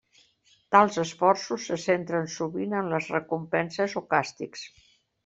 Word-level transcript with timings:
Tals 0.75 0.95
esforços 1.01 1.67
se 1.71 1.77
centren 1.83 2.25
sovint 2.37 2.73
en 2.79 2.89
les 2.95 3.11
recompenses 3.17 3.95
o 4.03 4.05
càstigs. 4.15 4.65